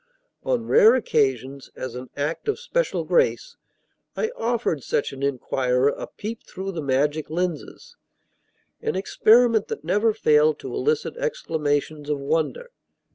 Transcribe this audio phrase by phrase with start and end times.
[0.43, 3.55] On rare occasions, as an act of special grace,
[4.17, 7.97] I offered such an inquirer a peep through the magic lenses,
[8.81, 12.71] an experiment that never failed to elicit exclamations of wonder.